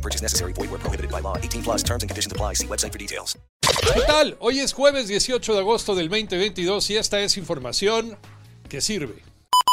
No 0.00 0.02
purchase 0.02 0.22
necessary. 0.22 0.54
Void 0.54 0.70
where 0.70 0.78
prohibited 0.78 1.10
by 1.10 1.20
law. 1.20 1.36
18 1.36 1.62
plus 1.62 1.82
terms 1.82 2.02
and 2.02 2.08
conditions 2.08 2.32
apply. 2.32 2.54
See 2.54 2.66
website 2.66 2.92
for 2.92 2.98
details. 2.98 3.38
¿Qué 3.92 4.00
tal? 4.06 4.36
Hoy 4.40 4.60
es 4.60 4.72
jueves 4.72 5.08
18 5.08 5.52
de 5.52 5.58
agosto 5.58 5.94
del 5.94 6.08
2022 6.08 6.88
y 6.90 6.96
esta 6.96 7.20
es 7.20 7.36
información 7.36 8.16
que 8.70 8.80
sirve. 8.80 9.22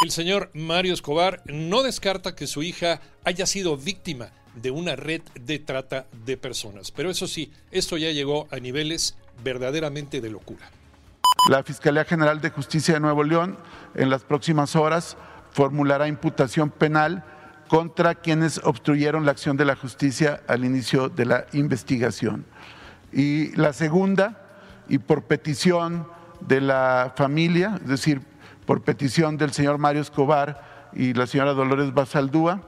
El 0.03 0.11
señor 0.11 0.49
Mario 0.53 0.93
Escobar 0.93 1.41
no 1.45 1.81
descarta 1.81 2.35
que 2.35 2.45
su 2.45 2.61
hija 2.61 2.99
haya 3.23 3.45
sido 3.45 3.77
víctima 3.77 4.31
de 4.55 4.71
una 4.71 4.97
red 4.97 5.21
de 5.39 5.59
trata 5.59 6.07
de 6.25 6.35
personas. 6.35 6.91
Pero 6.91 7.09
eso 7.09 7.25
sí, 7.27 7.53
esto 7.71 7.95
ya 7.97 8.11
llegó 8.11 8.47
a 8.51 8.57
niveles 8.57 9.15
verdaderamente 9.43 10.19
de 10.19 10.29
locura. 10.29 10.69
La 11.49 11.63
Fiscalía 11.63 12.03
General 12.03 12.41
de 12.41 12.49
Justicia 12.49 12.95
de 12.95 12.99
Nuevo 12.99 13.23
León 13.23 13.57
en 13.95 14.09
las 14.09 14.23
próximas 14.23 14.75
horas 14.75 15.15
formulará 15.51 16.07
imputación 16.07 16.69
penal 16.69 17.23
contra 17.67 18.15
quienes 18.15 18.59
obstruyeron 18.63 19.25
la 19.25 19.31
acción 19.31 19.57
de 19.57 19.65
la 19.65 19.75
justicia 19.75 20.41
al 20.47 20.65
inicio 20.65 21.09
de 21.09 21.25
la 21.25 21.45
investigación. 21.53 22.45
Y 23.11 23.55
la 23.55 23.73
segunda, 23.73 24.41
y 24.87 24.99
por 24.99 25.23
petición 25.23 26.07
de 26.39 26.61
la 26.61 27.13
familia, 27.15 27.79
es 27.81 27.89
decir, 27.89 28.21
por 28.65 28.81
petición 28.81 29.37
del 29.37 29.53
señor 29.53 29.77
Mario 29.77 30.01
Escobar 30.01 30.89
y 30.93 31.13
la 31.13 31.27
señora 31.27 31.53
Dolores 31.53 31.93
Basaldúa, 31.93 32.61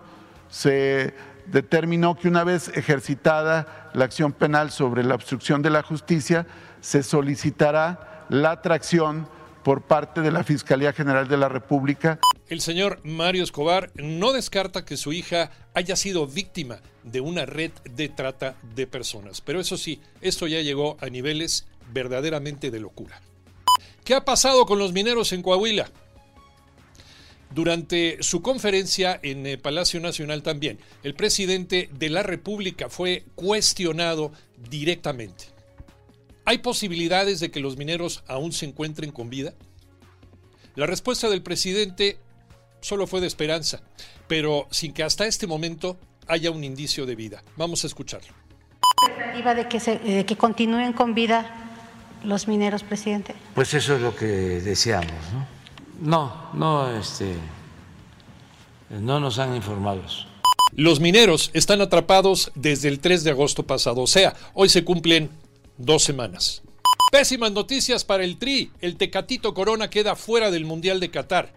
se 0.50 1.14
determinó 1.48 2.16
que 2.16 2.28
una 2.28 2.44
vez 2.44 2.70
ejercitada 2.76 3.90
la 3.94 4.06
acción 4.06 4.32
penal 4.32 4.72
sobre 4.72 5.04
la 5.04 5.16
obstrucción 5.16 5.62
de 5.62 5.70
la 5.70 5.84
justicia, 5.84 6.46
se 6.82 7.04
solicitará 7.04 8.26
la 8.30 8.52
atracción 8.52 9.28
por 9.64 9.82
parte 9.82 10.22
de 10.22 10.32
la 10.32 10.44
Fiscalía 10.44 10.94
General 10.94 11.28
de 11.28 11.38
la 11.38 11.50
República. 11.50 12.20
El 12.50 12.62
señor 12.62 13.00
Mario 13.04 13.44
Escobar 13.44 13.92
no 13.94 14.34
descarta 14.34 14.84
que 14.84 14.98
su 14.98 15.14
hija 15.14 15.52
haya 15.76 15.96
sido 15.96 16.26
víctima 16.26 16.82
de 17.04 17.22
una 17.22 17.46
red 17.46 17.72
de 17.84 18.10
trata 18.10 18.58
de 18.76 18.88
personas. 18.88 19.40
Pero 19.40 19.60
eso 19.60 19.78
sí, 19.78 20.02
esto 20.22 20.48
ya 20.48 20.60
llegó 20.62 20.98
a 21.00 21.10
niveles 21.10 21.68
verdaderamente 21.94 22.72
de 22.72 22.80
locura. 22.80 23.22
¿Qué 24.04 24.16
ha 24.16 24.26
pasado 24.26 24.66
con 24.66 24.80
los 24.80 24.94
mineros 24.94 25.32
en 25.32 25.44
Coahuila? 25.44 25.92
Durante 27.54 28.18
su 28.22 28.42
conferencia 28.42 29.20
en 29.22 29.46
el 29.46 29.60
Palacio 29.60 30.00
Nacional 30.00 30.42
también, 30.42 30.80
el 31.04 31.14
presidente 31.14 31.92
de 31.94 32.10
la 32.10 32.24
República 32.24 32.90
fue 32.90 33.26
cuestionado 33.36 34.32
directamente. 34.70 35.46
¿Hay 36.46 36.60
posibilidades 36.60 37.40
de 37.40 37.52
que 37.52 37.60
los 37.60 37.78
mineros 37.78 38.24
aún 38.28 38.54
se 38.54 38.66
encuentren 38.66 39.12
con 39.12 39.30
vida? 39.30 39.54
La 40.76 40.88
respuesta 40.88 41.30
del 41.30 41.44
presidente 41.44 42.18
solo 42.82 43.08
fue 43.08 43.22
de 43.22 43.28
esperanza, 43.28 43.82
pero 44.28 44.68
sin 44.72 44.94
que 44.94 45.04
hasta 45.04 45.26
este 45.26 45.48
momento 45.48 45.98
haya 46.28 46.52
un 46.52 46.64
indicio 46.64 47.06
de 47.06 47.16
vida. 47.16 47.44
Vamos 47.58 47.84
a 47.84 47.88
escucharlo. 47.88 48.34
expectativa 49.08 49.56
de 49.56 49.68
que, 49.68 49.80
se- 49.80 50.00
de 50.00 50.26
que 50.26 50.36
continúen 50.36 50.94
con 50.94 51.14
vida 51.16 51.56
los 52.24 52.48
mineros, 52.48 52.84
presidente? 52.84 53.34
Pues 53.56 53.74
eso 53.74 53.96
es 53.96 54.02
lo 54.02 54.16
que 54.16 54.26
deseamos, 54.26 55.12
¿no? 55.34 55.48
No, 56.02 56.50
no, 56.54 56.98
este, 57.00 57.34
no 58.90 59.20
nos 59.20 59.40
han 59.40 59.56
informado. 59.56 60.02
eso. 60.06 60.26
Los 60.74 61.00
mineros 61.00 61.50
están 61.54 61.82
atrapados 61.82 62.52
desde 62.56 62.90
el 62.90 63.00
3 63.00 63.24
de 63.24 63.32
agosto 63.32 63.64
pasado, 63.66 64.02
o 64.02 64.08
sea, 64.08 64.36
hoy 64.54 64.70
se 64.70 64.84
cumplen 64.84 65.30
dos 65.78 66.04
semanas. 66.04 66.62
Pésimas 67.12 67.52
noticias 67.52 68.04
para 68.06 68.24
el 68.24 68.38
Tri. 68.38 68.72
El 68.82 68.96
Tecatito 68.96 69.54
Corona 69.56 69.90
queda 69.90 70.16
fuera 70.16 70.52
del 70.52 70.66
Mundial 70.66 71.00
de 71.00 71.10
Qatar. 71.10 71.54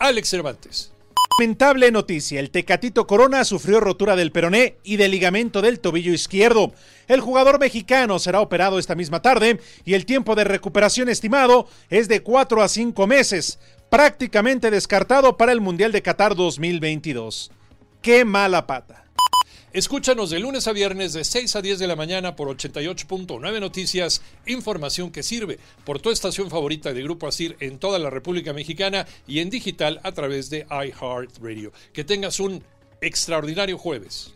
Alex 0.00 0.30
Cervantes. 0.30 0.92
Lamentable 1.38 1.90
noticia, 1.90 2.40
el 2.40 2.50
Tecatito 2.50 3.06
Corona 3.06 3.44
sufrió 3.44 3.80
rotura 3.80 4.16
del 4.16 4.32
peroné 4.32 4.76
y 4.82 4.96
del 4.96 5.10
ligamento 5.10 5.60
del 5.60 5.78
tobillo 5.78 6.12
izquierdo. 6.12 6.72
El 7.06 7.20
jugador 7.20 7.60
mexicano 7.60 8.18
será 8.18 8.40
operado 8.40 8.78
esta 8.78 8.94
misma 8.94 9.20
tarde 9.20 9.60
y 9.84 9.92
el 9.92 10.06
tiempo 10.06 10.34
de 10.34 10.44
recuperación 10.44 11.10
estimado 11.10 11.68
es 11.90 12.08
de 12.08 12.22
4 12.22 12.62
a 12.62 12.68
5 12.68 13.06
meses, 13.06 13.58
prácticamente 13.90 14.70
descartado 14.70 15.36
para 15.36 15.52
el 15.52 15.60
Mundial 15.60 15.92
de 15.92 16.02
Qatar 16.02 16.34
2022. 16.34 17.50
¡Qué 18.00 18.24
mala 18.24 18.66
pata! 18.66 18.99
Escúchanos 19.72 20.30
de 20.30 20.40
lunes 20.40 20.66
a 20.66 20.72
viernes 20.72 21.12
de 21.12 21.22
6 21.22 21.54
a 21.54 21.62
10 21.62 21.78
de 21.78 21.86
la 21.86 21.94
mañana 21.94 22.34
por 22.34 22.48
88.9 22.48 23.60
Noticias, 23.60 24.20
información 24.44 25.12
que 25.12 25.22
sirve 25.22 25.60
por 25.84 26.00
tu 26.00 26.10
estación 26.10 26.50
favorita 26.50 26.92
de 26.92 27.04
Grupo 27.04 27.28
Asir 27.28 27.56
en 27.60 27.78
toda 27.78 28.00
la 28.00 28.10
República 28.10 28.52
Mexicana 28.52 29.06
y 29.28 29.38
en 29.38 29.48
digital 29.48 30.00
a 30.02 30.10
través 30.10 30.50
de 30.50 30.66
iHeartRadio. 30.68 31.70
Que 31.92 32.02
tengas 32.02 32.40
un 32.40 32.64
extraordinario 33.00 33.78
jueves. 33.78 34.34